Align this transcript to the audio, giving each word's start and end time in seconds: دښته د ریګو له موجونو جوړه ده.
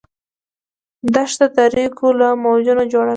دښته 1.13 1.45
د 1.55 1.57
ریګو 1.75 2.09
له 2.19 2.27
موجونو 2.43 2.83
جوړه 2.91 3.07
ده. 3.07 3.09